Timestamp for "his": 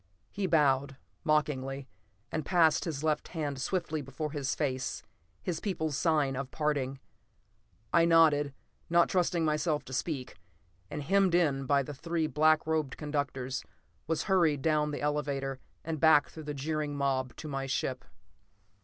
2.85-3.03, 4.31-4.55, 5.43-5.59